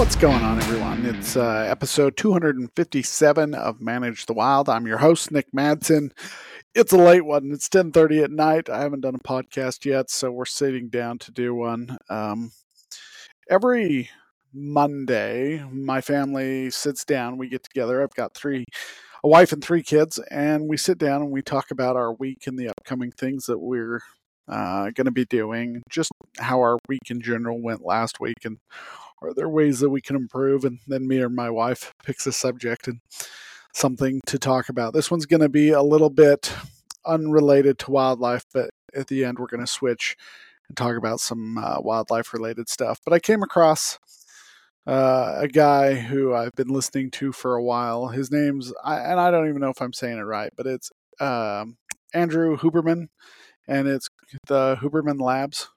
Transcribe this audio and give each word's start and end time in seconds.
What's 0.00 0.16
going 0.16 0.42
on, 0.42 0.56
everyone? 0.56 1.04
It's 1.04 1.36
uh, 1.36 1.66
episode 1.68 2.16
257 2.16 3.54
of 3.54 3.82
Manage 3.82 4.24
the 4.24 4.32
Wild. 4.32 4.70
I'm 4.70 4.86
your 4.86 4.96
host, 4.96 5.30
Nick 5.30 5.52
Madsen. 5.52 6.12
It's 6.74 6.94
a 6.94 6.96
late 6.96 7.26
one. 7.26 7.50
It's 7.52 7.68
10:30 7.68 8.24
at 8.24 8.30
night. 8.30 8.70
I 8.70 8.80
haven't 8.80 9.02
done 9.02 9.14
a 9.14 9.18
podcast 9.18 9.84
yet, 9.84 10.08
so 10.08 10.32
we're 10.32 10.46
sitting 10.46 10.88
down 10.88 11.18
to 11.18 11.30
do 11.30 11.54
one. 11.54 11.98
Um, 12.08 12.52
every 13.50 14.08
Monday, 14.54 15.62
my 15.70 16.00
family 16.00 16.70
sits 16.70 17.04
down. 17.04 17.36
We 17.36 17.50
get 17.50 17.62
together. 17.62 18.02
I've 18.02 18.14
got 18.14 18.32
three, 18.32 18.64
a 19.22 19.28
wife 19.28 19.52
and 19.52 19.62
three 19.62 19.82
kids, 19.82 20.18
and 20.30 20.66
we 20.66 20.78
sit 20.78 20.96
down 20.96 21.20
and 21.20 21.30
we 21.30 21.42
talk 21.42 21.70
about 21.70 21.96
our 21.96 22.14
week 22.14 22.46
and 22.46 22.58
the 22.58 22.70
upcoming 22.70 23.12
things 23.12 23.44
that 23.44 23.58
we're 23.58 24.00
uh, 24.48 24.84
going 24.92 25.04
to 25.04 25.10
be 25.10 25.26
doing, 25.26 25.82
just 25.90 26.10
how 26.38 26.60
our 26.60 26.78
week 26.88 27.10
in 27.10 27.20
general 27.20 27.60
went 27.60 27.84
last 27.84 28.18
week, 28.18 28.46
and 28.46 28.56
are 29.22 29.34
there 29.34 29.48
ways 29.48 29.80
that 29.80 29.90
we 29.90 30.00
can 30.00 30.16
improve? 30.16 30.64
And 30.64 30.78
then 30.86 31.06
me 31.06 31.20
or 31.20 31.28
my 31.28 31.50
wife 31.50 31.94
picks 32.04 32.26
a 32.26 32.32
subject 32.32 32.88
and 32.88 33.00
something 33.72 34.20
to 34.26 34.38
talk 34.38 34.68
about. 34.68 34.94
This 34.94 35.10
one's 35.10 35.26
going 35.26 35.40
to 35.40 35.48
be 35.48 35.70
a 35.70 35.82
little 35.82 36.10
bit 36.10 36.52
unrelated 37.06 37.78
to 37.80 37.90
wildlife, 37.90 38.44
but 38.52 38.70
at 38.94 39.06
the 39.06 39.24
end 39.24 39.38
we're 39.38 39.46
going 39.46 39.64
to 39.64 39.66
switch 39.66 40.16
and 40.68 40.76
talk 40.76 40.96
about 40.96 41.20
some 41.20 41.58
uh, 41.58 41.80
wildlife 41.80 42.32
related 42.32 42.68
stuff. 42.68 43.00
But 43.04 43.14
I 43.14 43.18
came 43.18 43.42
across 43.42 43.98
uh, 44.86 45.36
a 45.38 45.48
guy 45.48 45.94
who 45.94 46.34
I've 46.34 46.54
been 46.54 46.68
listening 46.68 47.10
to 47.12 47.32
for 47.32 47.54
a 47.54 47.62
while. 47.62 48.08
His 48.08 48.30
name's, 48.30 48.72
I, 48.84 48.98
and 48.98 49.20
I 49.20 49.30
don't 49.30 49.48
even 49.48 49.60
know 49.60 49.70
if 49.70 49.80
I'm 49.80 49.92
saying 49.92 50.18
it 50.18 50.22
right, 50.22 50.52
but 50.56 50.66
it's 50.66 50.90
um, 51.20 51.76
Andrew 52.14 52.56
Huberman, 52.56 53.08
and 53.68 53.86
it's 53.86 54.08
the 54.46 54.76
Huberman 54.80 55.20
Labs. 55.20 55.68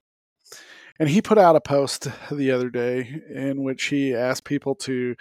And 1.00 1.10
he 1.10 1.22
put 1.22 1.38
out 1.38 1.56
a 1.56 1.62
post 1.62 2.08
the 2.32 2.52
other 2.52 2.70
day 2.70 3.22
in 3.34 3.64
which 3.64 3.86
he 3.86 4.14
asked 4.14 4.44
people 4.44 4.76
to, 4.76 5.16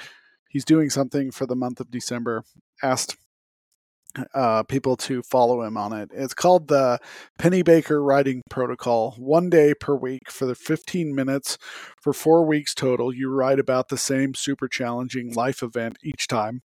he's 0.49 0.65
doing 0.65 0.91
something 0.91 1.31
for 1.31 1.47
the 1.47 1.57
month 1.57 1.81
of 1.81 1.91
December, 1.91 2.45
asked 2.83 3.17
uh, 4.35 4.63
people 4.65 4.97
to 4.97 5.23
follow 5.23 5.63
him 5.63 5.77
on 5.77 5.93
it. 5.93 6.11
It's 6.13 6.35
called 6.35 6.69
the 6.69 6.99
Pennebaker 7.39 8.05
Writing 8.05 8.43
Protocol. 8.51 9.15
One 9.19 9.49
day 9.49 9.75
per 9.75 9.97
week 9.97 10.31
for 10.31 10.47
the 10.47 10.55
15 10.55 11.15
minutes 11.15 11.57
for 12.01 12.13
four 12.13 12.45
weeks 12.47 12.75
total. 12.75 13.15
You 13.15 13.31
write 13.31 13.59
about 13.59 13.89
the 13.89 13.97
same 13.97 14.35
super 14.35 14.69
challenging 14.69 15.33
life 15.33 15.63
event 15.63 15.97
each 16.05 16.27
time. 16.27 16.63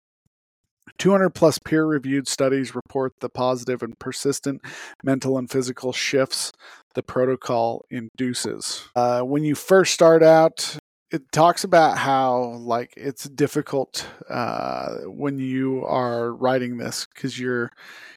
200 0.99 1.31
plus 1.31 1.59
peer 1.59 1.87
reviewed 1.87 2.29
studies 2.29 2.75
report 2.75 3.15
the 3.21 3.29
positive 3.29 3.83
and 3.83 3.99
persistent 3.99 4.61
mental 5.03 5.37
and 5.39 5.51
physical 5.51 5.93
shifts 5.93 6.53
the 6.95 7.03
protocol 7.03 7.85
induces. 7.91 8.89
Uh, 8.95 9.21
when 9.23 9.45
you 9.45 9.55
first 9.55 9.93
start 9.93 10.23
out, 10.23 10.79
it 11.11 11.31
talks 11.31 11.63
about 11.63 11.99
how 11.99 12.57
like 12.59 12.93
it's 12.97 13.29
difficult 13.29 14.07
uh, 14.29 14.97
when 15.05 15.39
you 15.39 15.85
are 15.85 16.35
writing 16.35 16.79
this 16.79 17.07
because 17.15 17.39
you're 17.39 17.71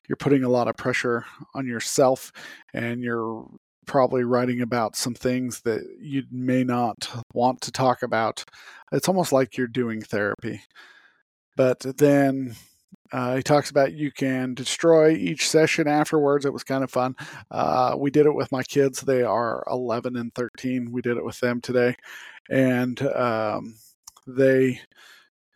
you're 0.08 0.16
putting 0.16 0.44
a 0.44 0.50
lot 0.50 0.68
of 0.68 0.76
pressure 0.76 1.26
on 1.54 1.68
yourself 1.68 2.32
and 2.74 3.04
you're 3.04 3.46
probably 3.86 4.24
writing 4.24 4.62
about 4.62 4.96
some 4.96 5.14
things 5.14 5.62
that 5.62 5.82
you 6.02 6.24
may 6.32 6.64
not 6.64 7.08
want 7.34 7.62
to 7.62 7.72
talk 7.72 8.02
about 8.02 8.44
it's 8.92 9.08
almost 9.08 9.32
like 9.32 9.58
you're 9.58 9.68
doing 9.68 10.02
therapy 10.02 10.62
but 11.56 11.80
then 11.98 12.56
uh, 13.12 13.36
he 13.38 13.44
talks 13.44 13.70
about 13.70 13.94
you 13.94 14.12
can 14.12 14.54
destroy 14.54 15.12
each 15.12 15.50
session 15.50 15.88
afterwards. 15.88 16.46
It 16.46 16.54
was 16.54 16.64
kind 16.64 16.84
of 16.84 16.92
fun. 16.92 17.16
Uh, 17.50 17.96
we 17.98 18.12
did 18.12 18.26
it 18.26 18.36
with 18.36 18.52
my 18.52 18.64
kids. 18.64 19.02
They 19.02 19.24
are 19.24 19.64
11 19.70 20.16
and 20.16 20.34
13. 20.34 20.92
We 20.92 21.02
did 21.02 21.18
it 21.18 21.26
with 21.26 21.40
them 21.40 21.62
today. 21.62 21.96
And 22.50 23.02
um, 23.02 23.76
they 24.26 24.82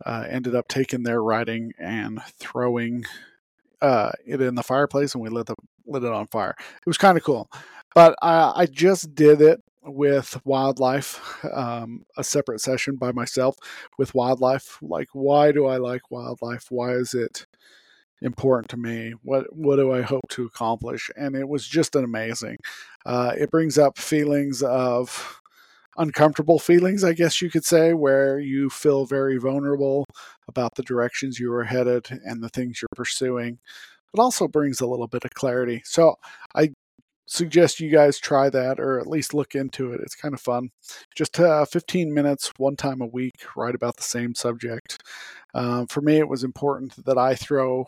uh, 0.06 0.26
ended 0.30 0.56
up 0.56 0.68
taking 0.68 1.04
their 1.04 1.22
writing 1.22 1.74
and 1.78 2.22
throwing 2.40 3.06
uh, 3.82 4.12
it 4.26 4.42
in 4.42 4.56
the 4.56 4.64
fireplace, 4.64 5.14
and 5.14 5.24
we 5.24 5.30
lit, 5.30 5.48
the, 5.48 5.56
lit 5.86 6.04
it 6.04 6.12
on 6.12 6.28
fire. 6.28 6.56
It 6.58 6.88
was 6.88 6.98
kind 6.98 7.18
of 7.18 7.24
cool. 7.24 7.50
But 7.94 8.16
I, 8.22 8.54
I 8.56 8.66
just 8.66 9.16
did 9.16 9.42
it 9.42 9.62
with 9.84 10.40
wildlife, 10.46 11.44
um, 11.54 12.04
a 12.18 12.24
separate 12.24 12.62
session 12.62 12.96
by 12.96 13.12
myself 13.12 13.56
with 13.98 14.14
wildlife. 14.16 14.78
Like, 14.82 15.10
why 15.14 15.52
do 15.52 15.66
I 15.66 15.78
like 15.78 16.12
wildlife? 16.12 16.68
Why 16.70 16.92
is 16.94 17.14
it 17.14 17.46
important 18.22 18.70
to 18.70 18.78
me? 18.78 19.14
What 19.24 19.56
what 19.56 19.78
do 19.78 19.92
I 19.92 20.02
hope 20.02 20.28
to 20.30 20.46
accomplish? 20.46 21.10
And 21.16 21.36
it 21.36 21.48
was 21.48 21.68
just 21.68 21.96
an 21.96 22.04
amazing. 22.04 22.58
Uh, 23.06 23.34
it 23.38 23.52
brings 23.52 23.78
up 23.78 23.98
feelings 23.98 24.62
of 24.64 25.42
uncomfortable 25.98 26.60
feelings, 26.60 27.04
I 27.04 27.14
guess 27.14 27.42
you 27.42 27.50
could 27.50 27.66
say, 27.66 27.94
where 27.94 28.40
you 28.40 28.70
feel 28.70 29.06
very 29.06 29.38
vulnerable 29.38 30.06
about 30.48 30.76
the 30.76 30.84
directions 30.84 31.40
you 31.40 31.52
are 31.54 31.66
headed 31.66 32.08
and 32.26 32.44
the 32.44 32.50
things 32.50 32.82
you're 32.82 32.90
pursuing. 32.96 33.60
It 34.14 34.20
also 34.20 34.48
brings 34.48 34.82
a 34.82 34.88
little 34.88 35.08
bit 35.08 35.26
of 35.26 35.32
clarity. 35.32 35.82
So 35.86 36.16
I 36.56 36.72
suggest 37.32 37.80
you 37.80 37.90
guys 37.90 38.20
try 38.20 38.50
that 38.50 38.78
or 38.78 39.00
at 39.00 39.08
least 39.08 39.34
look 39.34 39.56
into 39.56 39.94
it. 39.94 40.02
It's 40.02 40.16
kind 40.16 40.34
of 40.34 40.42
fun. 40.42 40.70
Just 41.16 41.40
uh, 41.40 41.64
15 41.64 42.14
minutes, 42.14 42.52
one 42.58 42.76
time 42.76 43.00
a 43.00 43.08
week, 43.08 43.36
write 43.56 43.74
about 43.74 43.96
the 43.96 44.04
same 44.04 44.36
subject. 44.36 45.02
Um, 45.54 45.88
for 45.88 46.02
me, 46.02 46.18
it 46.18 46.28
was 46.28 46.44
important 46.44 47.06
that 47.06 47.18
I 47.18 47.36
throw 47.36 47.86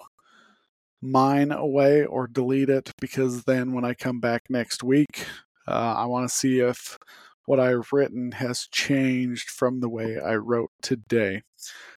mine 1.02 1.52
away 1.52 2.06
or 2.06 2.28
delete 2.28 2.70
it 2.70 2.94
because 3.02 3.44
then 3.44 3.74
when 3.74 3.84
I 3.84 3.94
come 3.94 4.22
back 4.22 4.44
next 4.50 4.82
week, 4.82 5.26
uh, 5.68 5.96
I 5.98 6.06
want 6.06 6.30
to 6.30 6.34
see 6.34 6.60
if 6.60 6.98
what 7.46 7.60
I've 7.60 7.92
written 7.92 8.32
has 8.34 8.68
changed 8.72 9.50
from 9.50 9.80
the 9.80 9.90
way 9.90 10.18
I 10.20 10.36
wrote 10.36 10.72
today. 10.82 11.42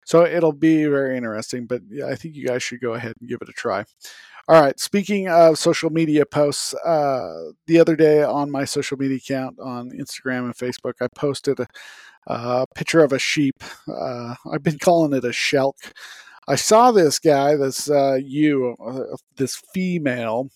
So 0.04 0.24
it'll 0.24 0.52
be 0.52 0.84
very 0.86 1.16
interesting, 1.16 1.66
but 1.66 1.82
I 2.04 2.14
think 2.14 2.34
you 2.34 2.46
guys 2.46 2.62
should 2.62 2.80
go 2.80 2.94
ahead 2.94 3.14
and 3.20 3.28
give 3.28 3.42
it 3.42 3.48
a 3.48 3.52
try. 3.52 3.84
All 4.48 4.60
right. 4.60 4.78
Speaking 4.78 5.28
of 5.28 5.58
social 5.58 5.90
media 5.90 6.24
posts, 6.24 6.72
uh, 6.74 7.50
the 7.66 7.80
other 7.80 7.96
day 7.96 8.22
on 8.22 8.48
my 8.50 8.64
social 8.64 8.96
media 8.96 9.16
account 9.16 9.58
on 9.58 9.90
Instagram 9.90 10.44
and 10.44 10.56
Facebook, 10.56 10.94
I 11.00 11.08
posted 11.08 11.58
a, 11.58 11.66
a 12.28 12.66
picture 12.72 13.00
of 13.00 13.12
a 13.12 13.18
sheep. 13.18 13.64
Uh, 13.88 14.36
I've 14.52 14.62
been 14.62 14.78
calling 14.78 15.12
it 15.12 15.24
a 15.24 15.30
shelk. 15.30 15.92
I 16.46 16.54
saw 16.54 16.92
this 16.92 17.18
guy, 17.18 17.56
this 17.56 17.90
uh, 17.90 18.18
you, 18.22 18.76
uh, 18.84 19.16
this 19.36 19.56
female. 19.74 20.50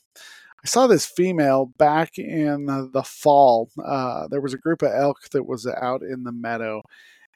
I 0.62 0.66
saw 0.66 0.86
this 0.86 1.06
female 1.06 1.66
back 1.78 2.18
in 2.18 2.66
the 2.66 3.02
fall. 3.04 3.70
Uh, 3.82 4.28
there 4.28 4.40
was 4.40 4.54
a 4.54 4.58
group 4.58 4.82
of 4.82 4.92
elk 4.92 5.28
that 5.30 5.46
was 5.46 5.66
out 5.66 6.02
in 6.02 6.24
the 6.24 6.32
meadow, 6.32 6.82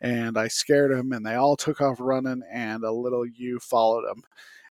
and 0.01 0.37
I 0.37 0.49
scared 0.49 0.93
them, 0.93 1.12
and 1.12 1.25
they 1.25 1.35
all 1.35 1.57
took 1.57 1.81
off 1.81 1.97
running, 2.01 2.43
and 2.53 2.85
a 2.85 2.93
little 2.93 3.27
ewe 3.27 3.59
followed 3.61 4.07
them 4.07 4.23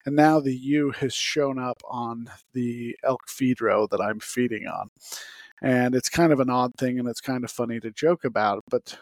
and 0.04 0.16
now 0.16 0.40
the 0.40 0.54
ewe 0.54 0.90
has 0.90 1.14
shown 1.14 1.58
up 1.58 1.80
on 1.88 2.26
the 2.54 2.96
elk 3.04 3.28
feed 3.28 3.60
row 3.60 3.86
that 3.88 4.00
I'm 4.00 4.20
feeding 4.20 4.66
on. 4.66 4.90
And 5.60 5.94
it's 5.94 6.08
kind 6.08 6.32
of 6.32 6.40
an 6.40 6.50
odd 6.50 6.74
thing 6.76 6.98
and 6.98 7.08
it's 7.08 7.20
kind 7.20 7.44
of 7.44 7.50
funny 7.50 7.78
to 7.80 7.90
joke 7.90 8.24
about, 8.24 8.64
but 8.68 8.98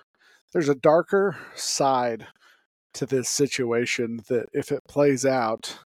there's 0.53 0.69
a 0.69 0.75
darker 0.75 1.37
side 1.55 2.27
to 2.95 3.07
this 3.07 3.29
situation 3.29 4.21
that 4.29 4.47
if 4.53 4.71
it 4.73 4.83
plays 4.89 5.25
out 5.25 5.79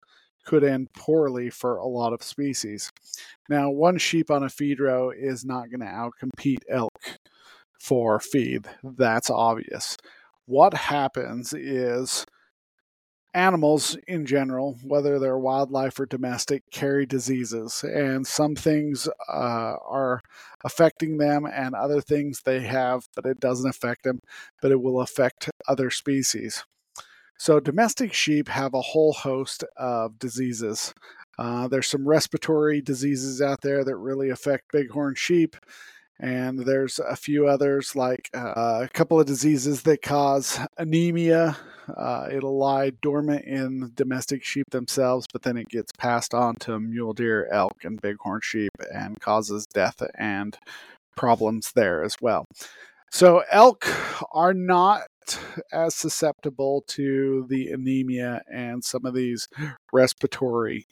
could 0.44 0.64
end 0.64 0.94
poorly 0.94 1.50
for 1.50 1.78
a 1.78 1.88
lot 1.88 2.14
of 2.14 2.24
species. 2.24 2.92
Now, 3.50 3.70
one 3.70 3.98
sheep 3.98 4.30
on 4.30 4.44
a 4.44 4.50
feed 4.50 4.80
row 4.80 5.12
is 5.12 5.46
not 5.46 5.70
going 5.70 5.82
to 5.82 5.86
outcompete 5.86 6.64
elk 6.70 7.18
for 7.80 8.20
feed. 8.20 8.66
That's 8.84 9.30
obvious. 9.30 9.98
What 10.46 10.74
happens 10.74 11.54
is 11.54 12.26
animals 13.34 13.98
in 14.08 14.26
general, 14.26 14.78
whether 14.84 15.18
they're 15.18 15.38
wildlife 15.38 16.00
or 16.00 16.06
domestic, 16.06 16.64
carry 16.72 17.06
diseases, 17.06 17.84
and 17.84 18.28
some 18.28 18.56
things 18.56 19.08
uh, 19.28 19.76
are 19.88 20.22
affecting 20.64 21.18
them, 21.18 21.46
and 21.46 21.74
other 21.74 22.00
things 22.00 22.42
they 22.46 22.62
have, 22.62 23.06
but 23.16 23.26
it 23.26 23.40
doesn't 23.40 23.70
affect 23.70 24.04
them, 24.04 24.20
but 24.62 24.72
it 24.72 24.82
will 24.82 25.02
affect 25.02 25.50
other 25.68 25.90
species. 25.90 26.64
So, 27.44 27.60
domestic 27.60 28.14
sheep 28.14 28.48
have 28.48 28.74
a 28.74 28.80
whole 28.80 29.12
host 29.12 29.66
of 29.76 30.18
diseases. 30.18 30.94
Uh, 31.38 31.68
there's 31.68 31.90
some 31.90 32.08
respiratory 32.08 32.80
diseases 32.80 33.42
out 33.42 33.60
there 33.60 33.84
that 33.84 33.98
really 33.98 34.30
affect 34.30 34.72
bighorn 34.72 35.16
sheep 35.16 35.58
and 36.22 36.60
there's 36.60 37.00
a 37.00 37.18
few 37.18 37.46
others 37.46 37.98
like 37.98 38.30
uh, 38.34 38.84
a 38.84 38.90
couple 38.94 39.20
of 39.20 39.26
diseases 39.26 39.82
that 39.82 40.02
cause 40.02 40.58
anemia. 40.78 41.58
Uh, 41.98 42.30
it'll 42.32 42.58
lie 42.58 42.92
dormant 43.02 43.44
in 43.44 43.92
domestic 43.94 44.42
sheep 44.46 44.70
themselves, 44.72 45.28
but 45.34 45.42
then 45.42 45.58
it 45.58 45.68
gets 45.68 45.92
passed 45.98 46.34
on 46.34 46.56
to 46.56 46.80
mule 46.80 47.12
deer, 47.12 47.50
elk, 47.52 47.84
and 47.84 48.02
bighorn 48.02 48.40
sheep 48.42 48.72
and 48.94 49.20
causes 49.20 49.66
death 49.66 50.02
and 50.18 50.58
problems 51.18 51.74
there 51.76 52.06
as 52.06 52.16
well. 52.22 52.46
So, 53.12 53.44
elk 53.52 53.86
are 54.32 54.54
not 54.54 55.02
as 55.72 55.96
susceptible 55.96 56.84
to 56.88 57.46
the 57.50 57.70
anemia 57.70 58.42
and 58.52 58.84
some 58.84 59.06
of 59.06 59.14
these 59.14 59.48
respiratory 59.92 60.88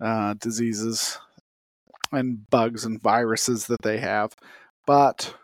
uh, 0.00 0.34
diseases 0.34 1.18
and 2.10 2.48
bugs 2.50 2.84
and 2.84 3.00
viruses 3.00 3.66
that 3.66 3.82
they 3.82 3.98
have. 3.98 4.34
But 4.86 5.34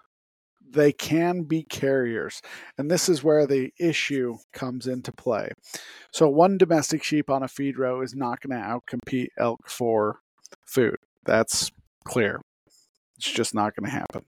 they 0.70 0.92
can 0.92 1.42
be 1.42 1.62
carriers. 1.62 2.42
And 2.76 2.90
this 2.90 3.08
is 3.08 3.24
where 3.24 3.46
the 3.46 3.72
issue 3.78 4.36
comes 4.52 4.86
into 4.86 5.12
play. 5.12 5.50
So, 6.12 6.28
one 6.28 6.58
domestic 6.58 7.02
sheep 7.02 7.30
on 7.30 7.42
a 7.42 7.48
feed 7.48 7.78
row 7.78 8.02
is 8.02 8.14
not 8.14 8.40
going 8.40 8.60
to 8.60 8.66
outcompete 8.66 9.28
elk 9.38 9.68
for 9.68 10.20
food. 10.66 10.96
That's 11.24 11.70
clear. 12.04 12.40
It's 13.16 13.30
just 13.30 13.54
not 13.54 13.74
going 13.74 13.90
to 13.90 13.96
happen. 13.96 14.24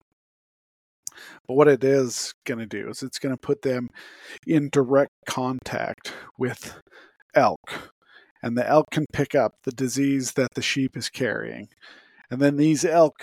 But 1.46 1.54
what 1.54 1.68
it 1.68 1.84
is 1.84 2.34
going 2.44 2.58
to 2.58 2.66
do 2.66 2.88
is 2.88 3.02
it's 3.02 3.18
going 3.18 3.34
to 3.34 3.40
put 3.40 3.62
them 3.62 3.88
in 4.46 4.68
direct 4.70 5.12
contact 5.26 6.12
with 6.38 6.80
elk. 7.34 7.92
And 8.42 8.56
the 8.56 8.66
elk 8.66 8.86
can 8.90 9.06
pick 9.12 9.34
up 9.34 9.52
the 9.64 9.72
disease 9.72 10.32
that 10.32 10.54
the 10.54 10.62
sheep 10.62 10.96
is 10.96 11.08
carrying. 11.08 11.68
And 12.30 12.40
then 12.40 12.56
these 12.56 12.84
elk, 12.84 13.22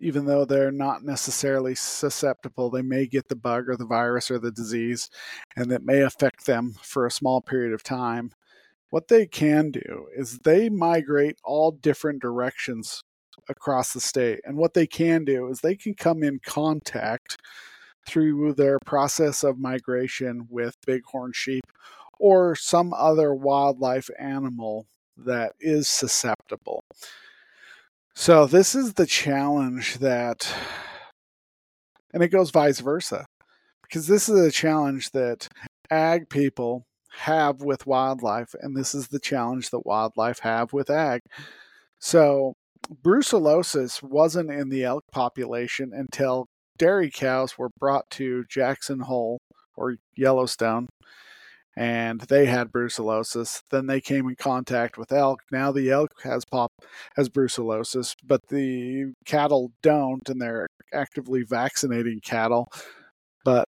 even 0.00 0.26
though 0.26 0.44
they're 0.44 0.72
not 0.72 1.04
necessarily 1.04 1.74
susceptible, 1.74 2.70
they 2.70 2.82
may 2.82 3.06
get 3.06 3.28
the 3.28 3.36
bug 3.36 3.68
or 3.68 3.76
the 3.76 3.86
virus 3.86 4.30
or 4.30 4.38
the 4.38 4.50
disease, 4.50 5.08
and 5.56 5.70
it 5.72 5.82
may 5.84 6.00
affect 6.00 6.46
them 6.46 6.74
for 6.82 7.06
a 7.06 7.10
small 7.10 7.40
period 7.40 7.72
of 7.72 7.82
time. 7.82 8.32
What 8.90 9.08
they 9.08 9.26
can 9.26 9.70
do 9.70 10.08
is 10.16 10.40
they 10.40 10.68
migrate 10.68 11.36
all 11.44 11.70
different 11.70 12.20
directions 12.20 13.02
across 13.48 13.92
the 13.92 14.00
state. 14.00 14.40
And 14.44 14.56
what 14.56 14.74
they 14.74 14.86
can 14.86 15.24
do 15.24 15.48
is 15.48 15.60
they 15.60 15.76
can 15.76 15.94
come 15.94 16.22
in 16.22 16.40
contact 16.44 17.36
through 18.06 18.54
their 18.54 18.78
process 18.84 19.42
of 19.42 19.58
migration 19.58 20.46
with 20.48 20.74
bighorn 20.86 21.32
sheep 21.34 21.64
or 22.18 22.54
some 22.54 22.92
other 22.92 23.34
wildlife 23.34 24.10
animal 24.18 24.86
that 25.16 25.52
is 25.60 25.88
susceptible. 25.88 26.82
So, 28.14 28.46
this 28.46 28.74
is 28.74 28.94
the 28.94 29.06
challenge 29.06 29.98
that, 29.98 30.52
and 32.12 32.22
it 32.22 32.28
goes 32.28 32.50
vice 32.50 32.80
versa, 32.80 33.24
because 33.82 34.06
this 34.06 34.28
is 34.28 34.38
a 34.38 34.50
challenge 34.50 35.10
that 35.12 35.48
ag 35.90 36.28
people 36.28 36.84
have 37.12 37.62
with 37.62 37.86
wildlife, 37.86 38.54
and 38.60 38.76
this 38.76 38.94
is 38.94 39.08
the 39.08 39.20
challenge 39.20 39.70
that 39.70 39.86
wildlife 39.86 40.40
have 40.40 40.72
with 40.72 40.90
ag. 40.90 41.20
So, 41.98 42.54
brucellosis 43.02 44.02
wasn't 44.02 44.50
in 44.50 44.68
the 44.68 44.84
elk 44.84 45.04
population 45.12 45.92
until 45.94 46.46
dairy 46.78 47.10
cows 47.10 47.56
were 47.58 47.70
brought 47.78 48.08
to 48.10 48.44
Jackson 48.48 49.00
Hole 49.00 49.38
or 49.76 49.96
Yellowstone 50.16 50.88
and 51.76 52.20
they 52.22 52.46
had 52.46 52.72
brucellosis. 52.72 53.62
Then 53.70 53.86
they 53.86 54.00
came 54.00 54.28
in 54.28 54.36
contact 54.36 54.98
with 54.98 55.12
elk. 55.12 55.40
Now 55.52 55.72
the 55.72 55.90
elk 55.90 56.10
has 56.24 56.44
pop 56.44 56.72
has 57.16 57.28
brucellosis, 57.28 58.14
but 58.24 58.40
the 58.48 59.12
cattle 59.24 59.72
don't, 59.82 60.28
and 60.28 60.40
they're 60.40 60.66
actively 60.92 61.42
vaccinating 61.42 62.20
cattle. 62.22 62.68
But 63.44 63.64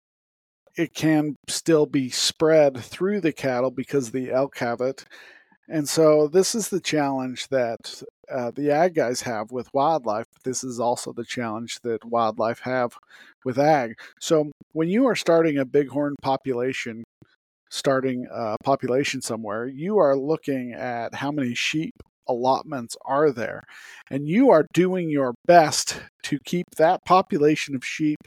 it 0.78 0.94
can 0.94 1.36
still 1.48 1.86
be 1.86 2.10
spread 2.10 2.78
through 2.78 3.22
the 3.22 3.34
cattle 3.34 3.72
because 3.72 4.12
the 4.12 4.32
elk 4.32 4.58
have 4.60 4.82
it. 4.82 5.06
And 5.68 5.88
so 5.88 6.28
this 6.28 6.56
is 6.56 6.70
the 6.70 6.80
challenge 6.82 7.48
that 7.50 8.02
uh, 8.32 8.52
the 8.52 8.72
ag 8.72 8.96
guys 8.96 9.22
have 9.22 9.52
with 9.52 9.74
wildlife. 9.74 10.26
This 10.44 10.64
is 10.64 10.80
also 10.80 11.14
the 11.14 11.26
challenge 11.26 11.80
that 11.82 12.06
wildlife 12.06 12.60
have 12.60 12.94
with 13.44 13.58
ag. 13.58 14.00
So 14.20 14.52
when 14.74 14.90
you 14.90 15.08
are 15.08 15.16
starting 15.16 15.58
a 15.58 15.66
bighorn 15.66 16.16
population, 16.22 17.04
starting 17.70 18.28
a 18.32 18.56
population 18.64 19.22
somewhere, 19.22 19.66
you 19.66 19.98
are 19.98 20.16
looking 20.16 20.74
at 20.74 21.16
how 21.16 21.32
many 21.32 21.54
sheep 21.54 21.94
allotments 22.28 22.96
are 23.06 23.32
there, 23.32 23.64
and 24.12 24.28
you 24.28 24.52
are 24.52 24.66
doing 24.74 25.10
your 25.10 25.34
best 25.46 26.00
to 26.24 26.40
keep 26.46 26.66
that 26.78 27.04
population 27.06 27.76
of 27.76 27.84
sheep 27.84 28.20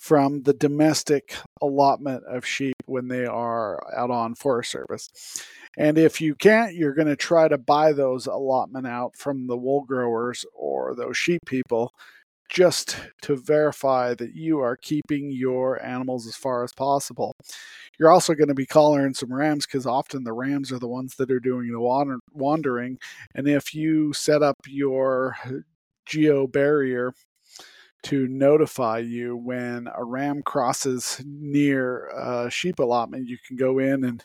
from 0.00 0.42
the 0.44 0.54
domestic 0.54 1.36
allotment 1.60 2.24
of 2.24 2.46
sheep 2.46 2.74
when 2.86 3.06
they 3.06 3.26
are 3.26 3.78
out 3.94 4.10
on 4.10 4.34
Forest 4.34 4.70
Service. 4.70 5.10
And 5.76 5.98
if 5.98 6.22
you 6.22 6.34
can't, 6.34 6.74
you're 6.74 6.94
going 6.94 7.06
to 7.06 7.16
try 7.16 7.48
to 7.48 7.58
buy 7.58 7.92
those 7.92 8.26
allotment 8.26 8.86
out 8.86 9.14
from 9.14 9.46
the 9.46 9.58
wool 9.58 9.84
growers 9.84 10.46
or 10.54 10.94
those 10.94 11.18
sheep 11.18 11.42
people 11.44 11.92
just 12.48 12.96
to 13.20 13.36
verify 13.36 14.14
that 14.14 14.34
you 14.34 14.60
are 14.60 14.74
keeping 14.74 15.30
your 15.30 15.80
animals 15.84 16.26
as 16.26 16.34
far 16.34 16.64
as 16.64 16.72
possible. 16.72 17.34
You're 17.98 18.10
also 18.10 18.32
going 18.32 18.48
to 18.48 18.54
be 18.54 18.66
collaring 18.66 19.12
some 19.12 19.30
rams 19.30 19.66
because 19.66 19.84
often 19.84 20.24
the 20.24 20.32
rams 20.32 20.72
are 20.72 20.78
the 20.78 20.88
ones 20.88 21.14
that 21.16 21.30
are 21.30 21.40
doing 21.40 21.70
the 21.70 21.78
wander- 21.78 22.20
wandering. 22.32 22.98
And 23.34 23.46
if 23.46 23.74
you 23.74 24.14
set 24.14 24.42
up 24.42 24.56
your 24.66 25.36
geo 26.06 26.46
barrier 26.46 27.12
to 28.04 28.26
notify 28.28 28.98
you 28.98 29.36
when 29.36 29.88
a 29.94 30.04
ram 30.04 30.42
crosses 30.42 31.20
near 31.24 32.06
a 32.08 32.50
sheep 32.50 32.78
allotment, 32.78 33.28
you 33.28 33.38
can 33.46 33.56
go 33.56 33.78
in 33.78 34.04
and 34.04 34.24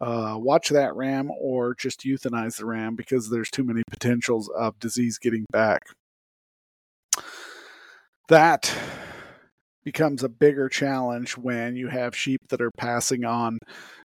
uh, 0.00 0.36
watch 0.38 0.68
that 0.68 0.94
ram 0.94 1.30
or 1.40 1.74
just 1.74 2.00
euthanize 2.00 2.58
the 2.58 2.66
ram 2.66 2.94
because 2.94 3.30
there's 3.30 3.50
too 3.50 3.64
many 3.64 3.82
potentials 3.90 4.48
of 4.50 4.78
disease 4.78 5.18
getting 5.18 5.44
back. 5.50 5.82
That 8.28 8.72
becomes 9.84 10.22
a 10.22 10.28
bigger 10.28 10.68
challenge 10.68 11.36
when 11.36 11.74
you 11.74 11.88
have 11.88 12.14
sheep 12.14 12.40
that 12.50 12.60
are 12.60 12.70
passing 12.76 13.24
on 13.24 13.58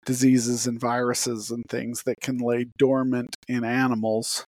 diseases 0.05 0.67
and 0.67 0.79
viruses 0.79 1.51
and 1.51 1.63
things 1.69 2.03
that 2.03 2.19
can 2.21 2.37
lay 2.37 2.65
dormant 2.77 3.35
in 3.47 3.63
animals 3.63 4.45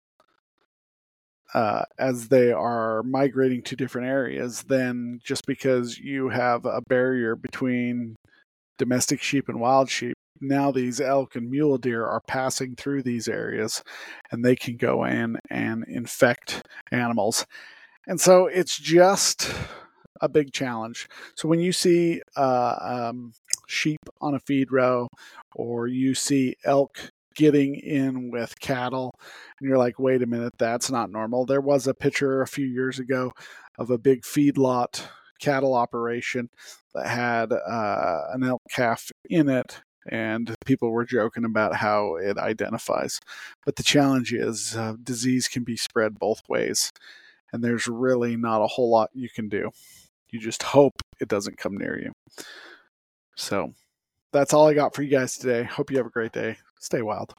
uh, 1.55 1.83
as 1.99 2.29
they 2.29 2.53
are 2.53 3.03
migrating 3.03 3.63
to 3.63 3.77
different 3.77 4.09
areas 4.09 4.65
than 4.65 5.21
just 5.25 5.47
because 5.47 5.99
you 5.99 6.29
have 6.29 6.65
a 6.65 6.83
barrier 6.83 7.37
between 7.37 8.17
domestic 8.79 9.23
sheep 9.23 9.49
and 9.49 9.61
wild 9.61 9.91
sheep. 9.91 10.15
Now, 10.41 10.71
these 10.71 11.01
elk 11.01 11.35
and 11.35 11.51
mule 11.51 11.79
deer 11.79 12.07
are 12.07 12.21
passing 12.21 12.77
through 12.77 13.03
these 13.03 13.27
areas 13.27 13.83
and 14.31 14.45
they 14.45 14.55
can 14.55 14.77
go 14.77 15.05
in 15.05 15.39
and 15.51 15.85
infect 15.89 16.63
animals. 16.93 17.45
And 18.07 18.21
so 18.21 18.47
it's 18.47 18.79
just 18.79 19.53
a 20.21 20.29
big 20.29 20.53
challenge. 20.53 21.09
So 21.35 21.49
when 21.49 21.61
you 21.61 21.73
see 21.73 22.23
uh, 22.37 22.77
um, 23.11 23.33
sheep 23.67 24.01
on 24.21 24.35
a 24.35 24.41
feed 24.41 24.71
row 24.73 25.09
or 25.55 25.87
you 25.87 26.15
see 26.15 26.55
elk 26.65 27.11
getting 27.39 27.77
in 27.77 28.33
with 28.33 28.59
cattle 28.59 29.15
and 29.61 29.69
you're 29.69 29.79
like 29.79 29.97
wait 29.97 30.23
a 30.23 30.27
minute 30.27 30.53
that's 30.59 30.91
not 30.91 31.09
normal 31.09 31.47
there 31.47 31.61
was 31.61 31.87
a 31.87 31.95
picture 31.95 32.43
a 32.43 32.49
few 32.49 32.67
years 32.67 32.99
ago 32.99 33.31
of 33.79 33.91
a 33.91 33.97
big 33.97 34.23
feedlot 34.23 35.03
cattle 35.41 35.73
operation 35.73 36.51
that 36.97 37.07
had 37.07 37.53
uh, 37.53 38.23
an 38.33 38.43
elk 38.43 38.61
calf 38.75 39.13
in 39.31 39.49
it 39.49 39.81
and 40.11 40.53
people 40.65 40.91
were 40.91 41.05
joking 41.05 41.45
about 41.45 41.77
how 41.77 42.17
it 42.17 42.37
identifies 42.39 43.21
but 43.65 43.77
the 43.77 43.85
challenge 43.85 44.33
is 44.33 44.77
uh, 44.77 44.95
disease 45.01 45.47
can 45.47 45.63
be 45.63 45.77
spread 45.77 46.19
both 46.19 46.43
ways 46.49 46.91
and 47.53 47.63
there's 47.63 47.87
really 47.87 48.37
not 48.37 48.61
a 48.61 48.67
whole 48.67 48.91
lot 48.91 49.11
you 49.15 49.29
can 49.33 49.49
do 49.49 49.71
you 50.31 50.41
just 50.41 50.65
hope 50.65 51.01
it 51.21 51.29
doesn't 51.29 51.57
come 51.57 51.79
near 51.79 51.97
you 52.01 52.13
so 53.37 53.73
that's 54.33 54.53
all 54.53 54.69
I 54.69 54.75
got 54.75 54.95
for 54.95 55.03
you 55.03 55.11
guys 55.11 55.39
today. 55.39 55.63
Hope 55.63 55.91
you 55.91 55.97
have 55.97 56.07
a 56.07 56.11
great 56.11 56.33
day. 56.33 56.59
Stay 56.79 57.03
wild. 57.03 57.35